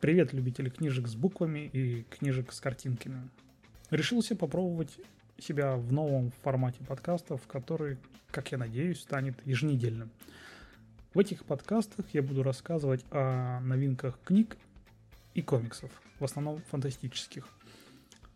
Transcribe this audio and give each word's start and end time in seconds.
Привет, 0.00 0.32
любители 0.32 0.68
книжек 0.68 1.08
с 1.08 1.16
буквами 1.16 1.68
и 1.72 2.04
книжек 2.04 2.52
с 2.52 2.60
картинками. 2.60 3.28
Решился 3.90 4.36
попробовать 4.36 4.96
себя 5.38 5.74
в 5.74 5.92
новом 5.92 6.30
формате 6.44 6.78
подкастов, 6.86 7.44
который, 7.48 7.98
как 8.30 8.52
я 8.52 8.58
надеюсь, 8.58 9.00
станет 9.00 9.34
еженедельным. 9.44 10.08
В 11.14 11.18
этих 11.18 11.44
подкастах 11.44 12.06
я 12.12 12.22
буду 12.22 12.44
рассказывать 12.44 13.04
о 13.10 13.58
новинках 13.58 14.20
книг 14.24 14.56
и 15.34 15.42
комиксов, 15.42 15.90
в 16.20 16.24
основном 16.24 16.62
фантастических. 16.70 17.48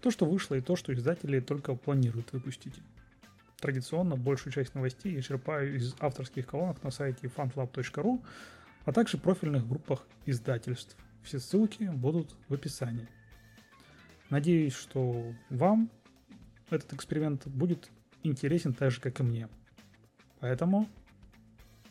То, 0.01 0.11
что 0.11 0.27
вышло, 0.27 0.57
и 0.57 0.61
то, 0.61 0.75
что 0.75 0.93
издатели 0.93 1.39
только 1.39 1.77
планируют 1.77 2.33
выпустить. 2.33 2.75
Традиционно 3.61 4.17
большую 4.17 4.53
часть 4.53 4.75
новостей 4.75 5.15
я 5.15 5.23
черпаю 5.23 5.77
из 5.77 5.95
авторских 6.01 6.45
колонок 6.45 6.83
на 6.83 6.91
сайте 6.91 7.29
fanflab.ru, 7.29 8.21
а 8.85 8.93
также 8.93 9.17
профильных 9.17 9.69
группах 9.69 10.05
издательств. 10.27 10.97
Все 11.23 11.39
ссылки 11.39 11.85
будут 11.85 12.35
в 12.49 12.55
описании. 12.55 13.09
Надеюсь, 14.31 14.75
что 14.75 15.33
вам 15.51 15.91
этот 16.71 16.93
эксперимент 16.95 17.47
будет 17.47 17.91
интересен 18.23 18.73
так 18.73 18.91
же, 18.91 19.01
как 19.01 19.21
и 19.21 19.23
мне. 19.23 19.49
Поэтому 20.41 20.89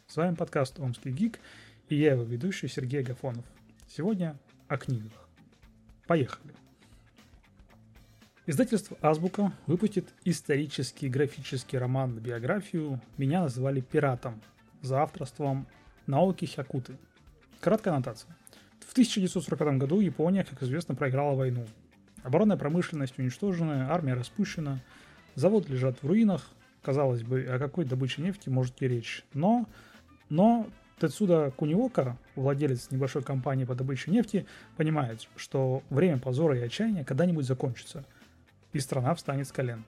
с 0.08 0.17
вами 0.17 0.36
подкаст 0.36 0.80
«Омский 0.80 1.12
гик» 1.12 1.39
и 1.88 1.95
я 1.95 2.13
его 2.13 2.23
ведущий 2.23 2.67
Сергей 2.67 3.02
Агафонов. 3.02 3.45
Сегодня 3.88 4.38
о 4.67 4.77
книгах. 4.77 5.30
Поехали! 6.08 6.53
Издательство 8.48 8.98
«Азбука» 9.02 9.53
выпустит 9.67 10.13
исторический 10.25 11.09
графический 11.09 11.77
роман 11.77 12.16
на 12.16 12.20
биографию 12.20 13.02
«Меня 13.17 13.44
называли 13.44 13.81
пиратом» 13.81 14.41
за 14.81 15.02
авторством 15.02 15.67
Наоки 16.08 16.45
Хякуты. 16.45 16.98
Краткая 17.59 17.94
аннотация. 17.94 18.36
В 18.88 18.91
1945 18.91 19.77
году 19.77 19.99
Япония, 19.99 20.44
как 20.44 20.62
известно, 20.63 20.95
проиграла 20.95 21.35
войну. 21.35 21.66
Оборонная 22.23 22.58
промышленность 22.58 23.17
уничтожена, 23.17 23.92
армия 23.92 24.14
распущена, 24.14 24.80
заводы 25.36 25.73
лежат 25.73 26.02
в 26.02 26.08
руинах. 26.08 26.50
Казалось 26.81 27.23
бы, 27.23 27.44
о 27.44 27.59
какой 27.59 27.86
добыче 27.86 28.22
нефти 28.22 28.50
может 28.50 28.75
идти 28.75 28.88
речь. 28.88 29.23
Но, 29.33 29.67
но 30.30 30.67
Тецуда 31.00 31.52
Куниока, 31.52 32.17
владелец 32.36 32.89
небольшой 32.91 33.23
компании 33.23 33.66
по 33.66 33.75
добыче 33.75 34.11
нефти, 34.11 34.45
понимает, 34.78 35.28
что 35.36 35.84
время 35.89 36.19
позора 36.19 36.58
и 36.58 36.61
отчаяния 36.61 37.03
когда-нибудь 37.03 37.45
закончится– 37.45 38.06
и 38.73 38.80
страна 38.80 39.13
встанет 39.16 39.47
с 39.47 39.52
колен. 39.52 39.86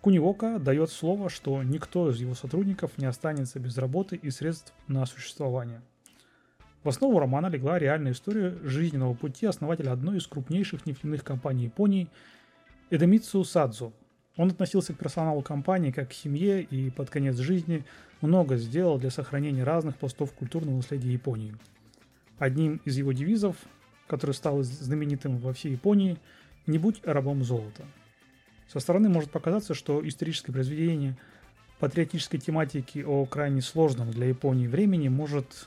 Кунивока 0.00 0.58
дает 0.58 0.90
слово, 0.90 1.28
что 1.28 1.62
никто 1.62 2.10
из 2.10 2.20
его 2.20 2.34
сотрудников 2.34 2.96
не 2.96 3.06
останется 3.06 3.58
без 3.58 3.76
работы 3.76 4.16
и 4.16 4.30
средств 4.30 4.72
на 4.86 5.04
существование. 5.04 5.82
В 6.82 6.88
основу 6.88 7.18
романа 7.18 7.48
легла 7.48 7.78
реальная 7.78 8.12
история 8.12 8.56
жизненного 8.62 9.14
пути 9.14 9.46
основателя 9.46 9.92
одной 9.92 10.18
из 10.18 10.26
крупнейших 10.26 10.86
нефтяных 10.86 11.22
компаний 11.22 11.64
Японии 11.64 12.08
Эдемитсу 12.90 13.44
Садзу. 13.44 13.92
Он 14.36 14.48
относился 14.50 14.94
к 14.94 14.98
персоналу 14.98 15.42
компании 15.42 15.90
как 15.90 16.10
к 16.10 16.12
семье 16.14 16.62
и 16.62 16.90
под 16.90 17.10
конец 17.10 17.36
жизни 17.36 17.84
много 18.22 18.56
сделал 18.56 18.98
для 18.98 19.10
сохранения 19.10 19.64
разных 19.64 19.96
пластов 19.96 20.32
культурного 20.32 20.76
наследия 20.76 21.12
Японии. 21.12 21.54
Одним 22.38 22.80
из 22.86 22.96
его 22.96 23.12
девизов, 23.12 23.56
который 24.06 24.32
стал 24.32 24.62
знаменитым 24.62 25.38
во 25.38 25.52
всей 25.52 25.72
Японии– 25.72 26.18
«Не 26.66 26.78
будь 26.78 27.00
рабом 27.04 27.42
золота». 27.42 27.84
Со 28.68 28.80
стороны 28.80 29.08
может 29.08 29.30
показаться, 29.30 29.74
что 29.74 30.06
историческое 30.06 30.52
произведение 30.52 31.16
патриотической 31.80 32.38
тематики 32.38 33.00
о 33.00 33.24
крайне 33.24 33.62
сложном 33.62 34.10
для 34.10 34.26
Японии 34.26 34.68
времени 34.68 35.08
может 35.08 35.66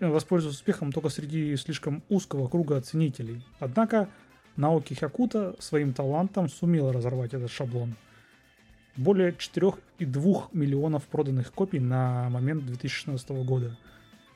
воспользоваться 0.00 0.58
успехом 0.58 0.92
только 0.92 1.08
среди 1.08 1.56
слишком 1.56 2.02
узкого 2.08 2.48
круга 2.48 2.76
оценителей. 2.76 3.44
Однако 3.58 4.08
Наоки 4.56 4.94
Хякута 4.94 5.54
своим 5.58 5.92
талантом 5.92 6.48
сумела 6.48 6.92
разорвать 6.92 7.34
этот 7.34 7.50
шаблон. 7.50 7.94
Более 8.96 9.32
4,2 9.32 10.44
миллионов 10.52 11.04
проданных 11.04 11.52
копий 11.52 11.80
на 11.80 12.30
момент 12.30 12.64
2016 12.64 13.30
года. 13.44 13.76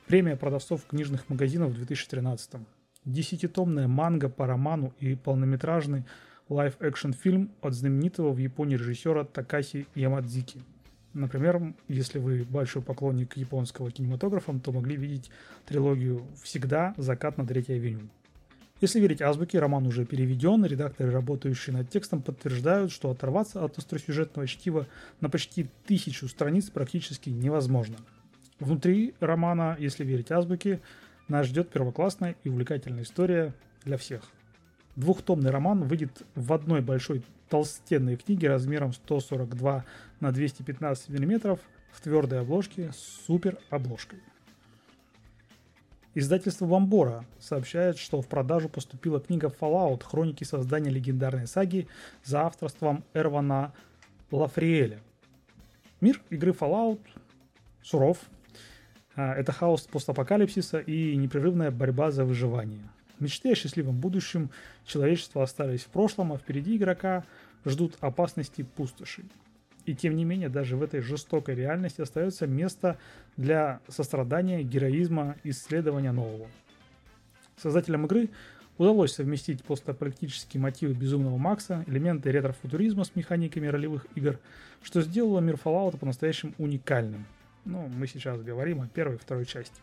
Премия 0.06 0.36
продавцов 0.36 0.84
книжных 0.86 1.28
магазинов 1.30 1.70
в 1.70 1.74
2013. 1.74 2.60
Десятитомная 3.06 3.88
манга 3.88 4.28
по 4.28 4.46
роману 4.46 4.92
и 4.98 5.14
полнометражный 5.14 6.04
лайв-экшн 6.50 7.12
фильм 7.12 7.52
от 7.62 7.72
знаменитого 7.72 8.32
в 8.32 8.38
Японии 8.38 8.76
режиссера 8.76 9.24
Такаси 9.24 9.86
Ямадзаки. 9.94 10.60
Например, 11.12 11.74
если 11.88 12.18
вы 12.18 12.44
большой 12.44 12.82
поклонник 12.82 13.36
японского 13.36 13.90
кинематографа, 13.90 14.56
то 14.60 14.72
могли 14.72 14.96
видеть 14.96 15.30
трилогию 15.66 16.24
«Всегда. 16.42 16.94
Закат 16.96 17.36
на 17.36 17.46
Третьей 17.46 17.76
авеню». 17.76 18.08
Если 18.80 19.00
верить 19.00 19.20
«Азбуке», 19.20 19.58
роман 19.58 19.86
уже 19.86 20.06
переведен, 20.06 20.64
редакторы, 20.64 21.10
работающие 21.10 21.76
над 21.76 21.90
текстом, 21.90 22.22
подтверждают, 22.22 22.92
что 22.92 23.10
оторваться 23.10 23.62
от 23.62 23.76
остросюжетного 23.76 24.46
чтива 24.46 24.86
на 25.20 25.28
почти 25.28 25.68
тысячу 25.86 26.28
страниц 26.28 26.70
практически 26.70 27.28
невозможно. 27.28 27.96
Внутри 28.58 29.14
романа, 29.20 29.76
если 29.78 30.04
верить 30.04 30.30
азбуке, 30.30 30.80
нас 31.28 31.46
ждет 31.46 31.70
первоклассная 31.70 32.36
и 32.44 32.48
увлекательная 32.48 33.02
история 33.02 33.52
для 33.84 33.96
всех– 33.98 34.22
Двухтомный 34.96 35.50
роман 35.50 35.84
выйдет 35.84 36.22
в 36.34 36.52
одной 36.52 36.80
большой 36.80 37.22
толстенной 37.50 38.16
книге 38.16 38.48
размером 38.48 38.92
142 38.92 39.84
на 40.20 40.32
215 40.32 41.10
мм 41.10 41.58
в 41.92 42.00
твердой 42.00 42.40
обложке 42.40 42.92
с 42.92 43.26
супер 43.26 43.58
обложкой. 43.68 44.20
Издательство 46.14 46.66
Бомбора 46.66 47.24
сообщает, 47.38 47.98
что 47.98 48.20
в 48.22 48.28
продажу 48.28 48.68
поступила 48.68 49.20
книга 49.20 49.48
Fallout 49.48 50.02
«Хроники 50.04 50.44
создания 50.44 50.90
легендарной 50.90 51.46
саги» 51.46 51.88
за 52.24 52.42
авторством 52.42 53.04
Эрвана 53.14 53.72
Лафриэля. 54.30 55.00
Мир 56.00 56.20
игры 56.30 56.52
Fallout 56.52 57.00
суров. 57.82 58.18
А, 59.14 59.34
это 59.34 59.52
хаос 59.52 59.82
постапокалипсиса 59.82 60.78
и 60.78 61.16
непрерывная 61.16 61.70
борьба 61.70 62.10
за 62.10 62.24
выживание– 62.24 62.88
Мечты 63.20 63.52
о 63.52 63.54
счастливом 63.54 63.96
будущем 63.96 64.50
человечества 64.84 65.42
остались 65.42 65.82
в 65.82 65.88
прошлом, 65.88 66.32
а 66.32 66.38
впереди 66.38 66.76
игрока 66.76 67.24
ждут 67.64 67.96
опасности 68.00 68.62
пустоши. 68.62 69.24
И 69.84 69.94
тем 69.94 70.16
не 70.16 70.24
менее, 70.24 70.48
даже 70.48 70.76
в 70.76 70.82
этой 70.82 71.00
жестокой 71.00 71.54
реальности 71.54 72.00
остается 72.00 72.46
место 72.46 72.98
для 73.36 73.80
сострадания, 73.88 74.62
героизма, 74.62 75.36
исследования 75.44 76.12
нового. 76.12 76.48
Создателям 77.56 78.06
игры 78.06 78.30
удалось 78.78 79.12
совместить 79.12 79.62
постапокалиптические 79.64 80.62
мотивы 80.62 80.94
Безумного 80.94 81.36
Макса, 81.36 81.84
элементы 81.86 82.30
ретро-футуризма 82.30 83.04
с 83.04 83.14
механиками 83.14 83.66
ролевых 83.66 84.06
игр, 84.14 84.38
что 84.82 85.02
сделало 85.02 85.40
мир 85.40 85.56
Fallout 85.62 85.98
по-настоящему 85.98 86.54
уникальным. 86.56 87.26
Ну, 87.66 87.86
мы 87.88 88.06
сейчас 88.06 88.40
говорим 88.40 88.80
о 88.80 88.88
первой 88.88 89.16
и 89.16 89.18
второй 89.18 89.44
части. 89.44 89.80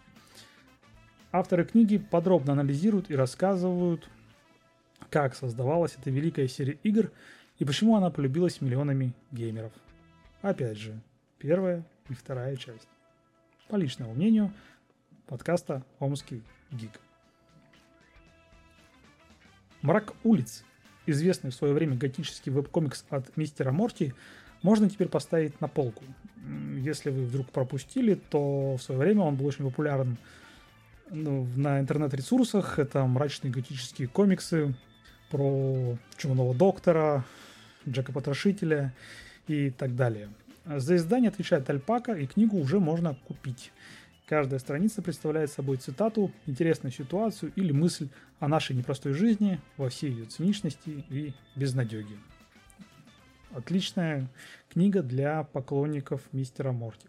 Авторы 1.37 1.65
книги 1.65 1.99
подробно 1.99 2.53
анализируют 2.53 3.11
и 3.11 3.15
рассказывают, 3.15 4.09
как 5.11 5.35
создавалась 5.35 5.95
эта 5.95 6.09
великая 6.09 6.47
серия 6.47 6.79
игр 6.81 7.11
и 7.59 7.63
почему 7.63 7.95
она 7.95 8.09
полюбилась 8.09 8.59
миллионами 8.59 9.13
геймеров. 9.31 9.71
Опять 10.41 10.79
же, 10.79 10.99
первая 11.37 11.85
и 12.09 12.15
вторая 12.15 12.55
часть. 12.55 12.87
По 13.67 13.75
личному 13.75 14.15
мнению, 14.15 14.51
подкаста 15.27 15.83
«Омский 15.99 16.41
гик». 16.71 16.99
«Мрак 19.83 20.15
улиц», 20.23 20.63
известный 21.05 21.51
в 21.51 21.53
свое 21.53 21.75
время 21.75 21.95
готический 21.95 22.51
веб-комикс 22.51 23.05
от 23.11 23.37
мистера 23.37 23.71
Морти, 23.71 24.15
можно 24.63 24.89
теперь 24.89 25.07
поставить 25.07 25.61
на 25.61 25.67
полку. 25.67 26.03
Если 26.77 27.11
вы 27.11 27.25
вдруг 27.25 27.51
пропустили, 27.51 28.15
то 28.15 28.77
в 28.77 28.81
свое 28.81 28.99
время 28.99 29.21
он 29.21 29.35
был 29.35 29.45
очень 29.45 29.65
популярен 29.65 30.17
на 31.11 31.79
интернет-ресурсах. 31.79 32.79
Это 32.79 33.05
мрачные 33.05 33.51
готические 33.51 34.07
комиксы 34.07 34.73
про 35.29 35.97
Чумного 36.17 36.53
доктора, 36.53 37.25
Джека 37.87 38.11
Потрошителя 38.11 38.93
и 39.47 39.69
так 39.69 39.95
далее. 39.95 40.29
За 40.65 40.95
издание 40.95 41.29
отвечает 41.29 41.69
Альпака, 41.69 42.13
и 42.13 42.27
книгу 42.27 42.57
уже 42.57 42.79
можно 42.79 43.15
купить. 43.27 43.71
Каждая 44.25 44.59
страница 44.59 45.01
представляет 45.01 45.49
собой 45.51 45.77
цитату, 45.77 46.31
интересную 46.45 46.91
ситуацию 46.91 47.53
или 47.55 47.71
мысль 47.71 48.09
о 48.41 48.49
нашей 48.49 48.75
непростой 48.75 49.13
жизни 49.13 49.61
во 49.77 49.87
всей 49.89 50.11
ее 50.11 50.25
циничности 50.25 51.05
и 51.09 51.33
безнадеге. 51.55 52.17
Отличная 53.51 54.27
книга 54.69 55.01
для 55.01 55.43
поклонников 55.43 56.21
мистера 56.33 56.73
Морти. 56.73 57.07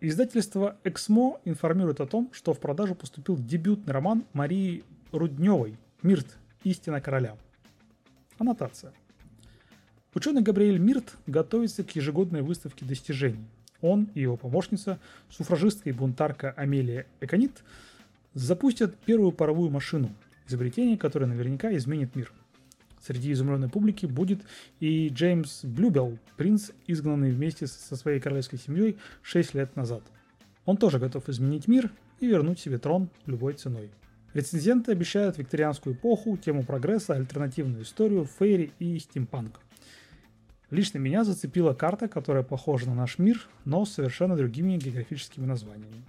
Издательство 0.00 0.76
«Эксмо» 0.84 1.40
информирует 1.46 2.00
о 2.02 2.06
том, 2.06 2.28
что 2.34 2.52
в 2.52 2.60
продажу 2.60 2.94
поступил 2.94 3.38
дебютный 3.38 3.94
роман 3.94 4.24
Марии 4.34 4.84
Рудневой 5.10 5.78
«Мирт. 6.02 6.36
Истина 6.64 7.00
короля». 7.00 7.38
Аннотация. 8.36 8.92
Ученый 10.12 10.42
Габриэль 10.42 10.78
Мирт 10.78 11.16
готовится 11.26 11.82
к 11.82 11.96
ежегодной 11.96 12.42
выставке 12.42 12.84
достижений. 12.84 13.46
Он 13.80 14.10
и 14.12 14.20
его 14.20 14.36
помощница, 14.36 15.00
суфражистка 15.30 15.88
и 15.88 15.92
бунтарка 15.92 16.50
Амелия 16.50 17.06
Эконит, 17.22 17.64
запустят 18.34 18.98
первую 18.98 19.32
паровую 19.32 19.70
машину. 19.70 20.14
Изобретение, 20.46 20.98
которое 20.98 21.26
наверняка 21.26 21.74
изменит 21.74 22.14
мир. 22.14 22.30
Среди 23.06 23.30
изумленной 23.30 23.68
публики 23.68 24.04
будет 24.04 24.40
и 24.80 25.08
Джеймс 25.10 25.64
Блюбелл, 25.64 26.18
принц, 26.36 26.70
изгнанный 26.88 27.30
вместе 27.30 27.68
со 27.68 27.94
своей 27.94 28.18
королевской 28.18 28.58
семьей 28.58 28.96
6 29.22 29.54
лет 29.54 29.76
назад. 29.76 30.02
Он 30.64 30.76
тоже 30.76 30.98
готов 30.98 31.28
изменить 31.28 31.68
мир 31.68 31.92
и 32.18 32.26
вернуть 32.26 32.58
себе 32.58 32.78
трон 32.78 33.08
любой 33.26 33.54
ценой. 33.54 33.90
Рецензенты 34.34 34.90
обещают 34.90 35.38
викторианскую 35.38 35.94
эпоху, 35.94 36.36
тему 36.36 36.64
прогресса, 36.64 37.14
альтернативную 37.14 37.84
историю, 37.84 38.24
фейри 38.24 38.72
и 38.80 38.98
стимпанк. 38.98 39.60
Лично 40.70 40.98
меня 40.98 41.22
зацепила 41.22 41.74
карта, 41.74 42.08
которая 42.08 42.42
похожа 42.42 42.86
на 42.86 42.96
наш 42.96 43.18
мир, 43.18 43.46
но 43.64 43.84
с 43.84 43.92
совершенно 43.92 44.34
другими 44.34 44.76
географическими 44.78 45.46
названиями. 45.46 46.04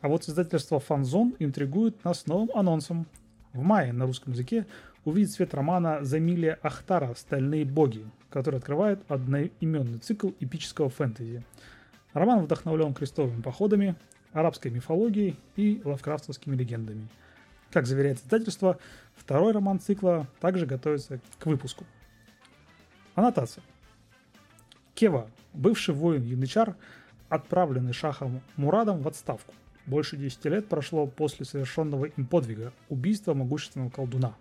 А 0.00 0.08
вот 0.08 0.28
издательство 0.28 0.80
Фанзон 0.80 1.36
интригует 1.38 2.02
нас 2.02 2.26
новым 2.26 2.50
анонсом. 2.52 3.06
В 3.52 3.60
мае 3.60 3.92
на 3.92 4.06
русском 4.06 4.32
языке 4.32 4.66
увидит 5.04 5.30
свет 5.30 5.52
романа 5.52 5.98
Замилия 6.02 6.58
Ахтара 6.62 7.14
«Стальные 7.14 7.64
боги», 7.66 8.06
который 8.30 8.58
открывает 8.58 9.00
одноименный 9.08 9.98
цикл 9.98 10.30
эпического 10.40 10.88
фэнтези. 10.88 11.44
Роман 12.14 12.44
вдохновлен 12.44 12.94
крестовыми 12.94 13.42
походами, 13.42 13.94
арабской 14.32 14.70
мифологией 14.70 15.38
и 15.56 15.82
лавкрафтовскими 15.84 16.56
легендами. 16.56 17.08
Как 17.70 17.86
заверяет 17.86 18.18
издательство, 18.18 18.78
второй 19.16 19.52
роман 19.52 19.80
цикла 19.80 20.26
также 20.40 20.64
готовится 20.64 21.20
к 21.38 21.46
выпуску. 21.46 21.84
Аннотация. 23.14 23.62
Кева, 24.94 25.28
бывший 25.52 25.94
воин 25.94 26.22
Янычар, 26.22 26.74
отправленный 27.28 27.92
шахом 27.92 28.40
Мурадом 28.56 29.02
в 29.02 29.08
отставку. 29.08 29.52
Больше 29.86 30.16
10 30.16 30.44
лет 30.46 30.68
прошло 30.68 31.06
после 31.06 31.44
совершенного 31.44 32.06
им 32.06 32.26
подвига– 32.26 32.72
убийства 32.88 33.34
могущественного 33.34 33.90
колдуна. 33.90 34.36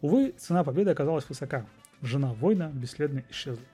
Увы, 0.00 0.34
цена 0.36 0.64
победы 0.64 0.90
оказалась 0.90 1.28
высока. 1.28 1.66
Жена 2.02 2.32
воина 2.34 2.70
бесследно 2.72 3.24
исчезла. 3.30 3.64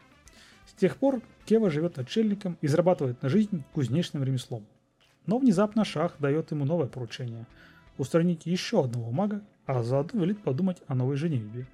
С 0.66 0.72
тех 0.72 0.96
пор 0.96 1.20
Кева 1.44 1.70
живет 1.70 1.98
отшельником 1.98 2.58
и 2.60 2.66
зарабатывает 2.66 3.22
на 3.22 3.28
жизнь 3.28 3.64
кузнечным 3.72 4.24
ремеслом. 4.24 4.66
Но 5.26 5.38
внезапно 5.38 5.84
Шах 5.84 6.16
дает 6.18 6.50
ему 6.50 6.64
новое 6.64 6.86
поручение– 6.86 7.46
устранить 7.98 8.46
еще 8.46 8.84
одного 8.84 9.10
мага, 9.10 9.42
а 9.66 9.82
заодно 9.82 10.22
велит 10.22 10.42
подумать 10.42 10.78
о 10.86 10.94
новой 10.94 11.16
женитьбе. 11.16 11.66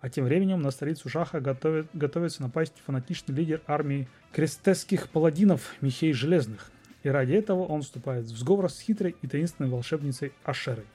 А 0.00 0.10
тем 0.10 0.26
временем 0.26 0.60
на 0.60 0.70
столицу 0.70 1.08
Шаха 1.08 1.40
готовит, 1.40 1.88
готовится 1.94 2.42
напасть 2.42 2.74
фанатичный 2.84 3.34
лидер 3.34 3.62
армии 3.66 4.08
крестесских 4.32 5.08
паладинов 5.08 5.74
Михей 5.80 6.12
Железных. 6.12 6.70
И 7.04 7.08
ради 7.08 7.34
этого 7.34 7.64
он 7.64 7.82
вступает 7.82 8.24
в 8.24 8.36
сговор 8.36 8.70
с 8.70 8.80
хитрой 8.80 9.14
и 9.22 9.28
таинственной 9.28 9.70
волшебницей 9.70 10.32
Ашерой. 10.42 10.86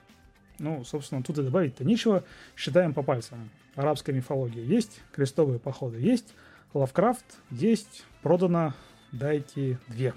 Ну, 0.57 0.83
собственно, 0.83 1.23
тут 1.23 1.37
и 1.37 1.43
добавить-то 1.43 1.85
нечего. 1.85 2.23
Считаем 2.57 2.93
по 2.93 3.03
пальцам. 3.03 3.49
Арабская 3.75 4.11
мифология 4.11 4.63
есть, 4.63 5.01
крестовые 5.13 5.59
походы 5.59 5.99
есть, 5.99 6.33
Лавкрафт 6.73 7.23
есть, 7.51 8.03
продано, 8.21 8.73
дайте 9.11 9.79
две. 9.87 10.13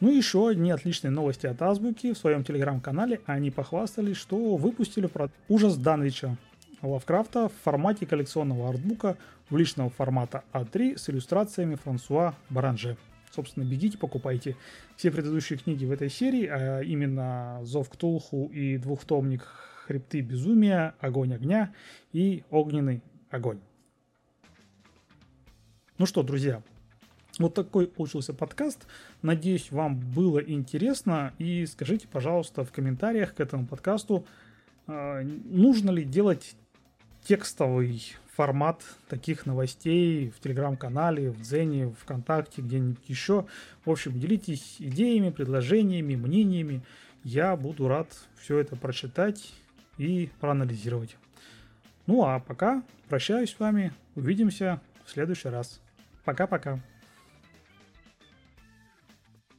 Ну 0.00 0.10
и 0.10 0.16
еще 0.16 0.48
одни 0.48 0.70
отличные 0.70 1.10
новости 1.10 1.46
от 1.46 1.60
Азбуки. 1.62 2.12
В 2.12 2.18
своем 2.18 2.44
телеграм-канале 2.44 3.20
они 3.26 3.50
похвастались, 3.50 4.16
что 4.16 4.56
выпустили 4.56 5.06
про 5.06 5.30
ужас 5.48 5.76
Данвича 5.76 6.36
Лавкрафта 6.82 7.48
в 7.48 7.52
формате 7.64 8.04
коллекционного 8.04 8.68
артбука 8.68 9.16
уличного 9.50 9.90
формата 9.90 10.44
А3 10.52 10.98
с 10.98 11.08
иллюстрациями 11.08 11.76
Франсуа 11.76 12.34
Баранже. 12.50 12.96
Собственно, 13.34 13.64
бегите, 13.64 13.96
покупайте 13.96 14.56
все 14.96 15.10
предыдущие 15.10 15.58
книги 15.58 15.86
в 15.86 15.90
этой 15.90 16.10
серии, 16.10 16.46
а 16.46 16.82
именно 16.82 17.60
«Зов 17.62 17.88
Ктулху» 17.88 18.50
и 18.52 18.76
двухтомник 18.76 19.42
«Хребты 19.86 20.20
безумия», 20.20 20.94
«Огонь 21.00 21.34
огня» 21.34 21.72
и 22.12 22.44
«Огненный 22.50 23.02
огонь». 23.30 23.58
Ну 25.96 26.04
что, 26.04 26.22
друзья, 26.22 26.62
вот 27.38 27.54
такой 27.54 27.86
получился 27.86 28.34
подкаст. 28.34 28.86
Надеюсь, 29.22 29.70
вам 29.70 29.98
было 29.98 30.38
интересно. 30.38 31.32
И 31.38 31.64
скажите, 31.64 32.06
пожалуйста, 32.08 32.64
в 32.64 32.72
комментариях 32.72 33.34
к 33.34 33.40
этому 33.40 33.66
подкасту, 33.66 34.26
а, 34.86 35.22
нужно 35.22 35.90
ли 35.90 36.04
делать 36.04 36.54
текстовый 37.24 38.14
формат 38.34 38.82
таких 39.08 39.46
новостей 39.46 40.30
в 40.30 40.40
телеграм-канале, 40.40 41.30
в 41.30 41.40
Дзене, 41.40 41.94
ВКонтакте, 42.00 42.62
где-нибудь 42.62 43.08
еще. 43.08 43.46
В 43.84 43.90
общем, 43.90 44.18
делитесь 44.18 44.76
идеями, 44.78 45.30
предложениями, 45.30 46.16
мнениями. 46.16 46.82
Я 47.24 47.56
буду 47.56 47.88
рад 47.88 48.08
все 48.40 48.58
это 48.58 48.74
прочитать 48.76 49.52
и 49.98 50.30
проанализировать. 50.40 51.16
Ну 52.06 52.24
а 52.24 52.40
пока 52.40 52.82
прощаюсь 53.08 53.50
с 53.50 53.60
вами. 53.60 53.92
Увидимся 54.14 54.80
в 55.04 55.10
следующий 55.10 55.48
раз. 55.48 55.80
Пока-пока. 56.24 56.80